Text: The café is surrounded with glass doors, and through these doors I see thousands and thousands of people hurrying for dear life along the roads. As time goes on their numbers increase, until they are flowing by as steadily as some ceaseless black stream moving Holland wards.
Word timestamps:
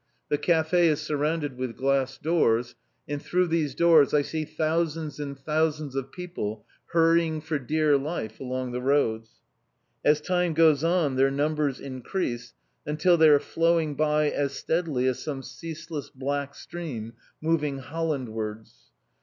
The 0.29 0.39
café 0.39 0.85
is 0.85 0.99
surrounded 0.99 1.57
with 1.59 1.77
glass 1.77 2.17
doors, 2.17 2.73
and 3.07 3.21
through 3.21 3.45
these 3.49 3.75
doors 3.75 4.15
I 4.15 4.23
see 4.23 4.45
thousands 4.45 5.19
and 5.19 5.37
thousands 5.37 5.93
of 5.93 6.11
people 6.11 6.65
hurrying 6.87 7.39
for 7.39 7.59
dear 7.59 7.99
life 7.99 8.39
along 8.39 8.71
the 8.71 8.81
roads. 8.81 9.41
As 10.03 10.19
time 10.19 10.55
goes 10.55 10.83
on 10.83 11.17
their 11.17 11.29
numbers 11.29 11.79
increase, 11.79 12.55
until 12.83 13.15
they 13.15 13.29
are 13.29 13.39
flowing 13.39 13.93
by 13.93 14.31
as 14.31 14.53
steadily 14.53 15.05
as 15.05 15.21
some 15.21 15.43
ceaseless 15.43 16.09
black 16.09 16.55
stream 16.55 17.13
moving 17.39 17.77
Holland 17.77 18.29
wards. 18.29 18.89